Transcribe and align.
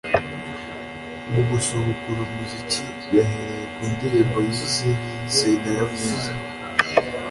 Mu 1.31 1.41
gusubukura 1.49 2.19
umuziki 2.27 2.83
yahereye 3.15 3.65
ku 3.73 3.81
ndirimbo 3.93 4.37
yise 4.47 4.89
‘Sine 5.35 5.69
ya 5.77 5.83
mwiza’ 5.89 6.31